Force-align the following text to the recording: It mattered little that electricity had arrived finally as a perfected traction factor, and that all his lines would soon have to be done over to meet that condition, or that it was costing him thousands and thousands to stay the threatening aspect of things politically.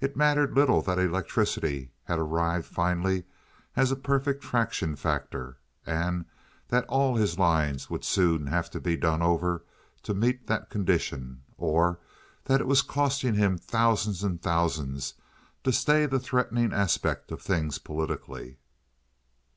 It 0.00 0.16
mattered 0.16 0.54
little 0.56 0.82
that 0.82 1.00
electricity 1.00 1.90
had 2.04 2.20
arrived 2.20 2.64
finally 2.64 3.24
as 3.74 3.90
a 3.90 3.96
perfected 3.96 4.40
traction 4.40 4.94
factor, 4.94 5.58
and 5.84 6.26
that 6.68 6.84
all 6.84 7.16
his 7.16 7.40
lines 7.40 7.90
would 7.90 8.04
soon 8.04 8.46
have 8.46 8.70
to 8.70 8.80
be 8.80 8.96
done 8.96 9.20
over 9.20 9.64
to 10.04 10.14
meet 10.14 10.46
that 10.46 10.70
condition, 10.70 11.42
or 11.56 11.98
that 12.44 12.60
it 12.60 12.68
was 12.68 12.82
costing 12.82 13.34
him 13.34 13.58
thousands 13.58 14.22
and 14.22 14.40
thousands 14.40 15.14
to 15.64 15.72
stay 15.72 16.06
the 16.06 16.20
threatening 16.20 16.72
aspect 16.72 17.32
of 17.32 17.42
things 17.42 17.78
politically. 17.78 18.58